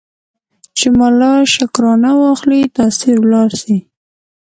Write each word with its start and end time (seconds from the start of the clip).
چي 0.77 0.87
ملا 0.97 1.33
شکرانه 1.53 2.11
واخلي 2.21 2.61
تأثیر 2.75 3.15
ولاړ 3.21 3.49
سي 3.61 3.77